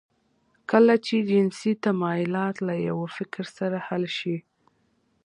[0.71, 4.37] کله چې جنسي تمایلات له یوه فکر سره حل شي